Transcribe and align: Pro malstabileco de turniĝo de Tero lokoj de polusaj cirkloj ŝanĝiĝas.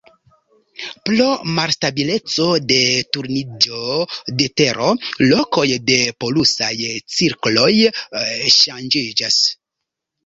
Pro 1.09 1.25
malstabileco 1.57 2.47
de 2.71 2.79
turniĝo 3.17 3.91
de 4.39 4.49
Tero 4.63 4.89
lokoj 5.35 5.67
de 5.91 6.01
polusaj 6.25 6.73
cirkloj 7.19 7.71
ŝanĝiĝas. 8.61 9.43